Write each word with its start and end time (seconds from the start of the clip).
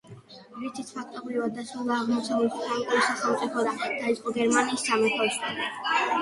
რითიც 0.61 0.87
ფაქტობრივად 0.93 1.53
დასრულდა 1.57 1.97
აღმოსავლეთ 2.03 2.55
ფრანკული 2.63 3.03
სახელმწიფო 3.11 3.67
და 3.69 3.75
დაიწყო 3.83 4.35
გერმანიის 4.39 4.87
სამეფოს 4.89 5.31
ისტორია. 5.37 5.71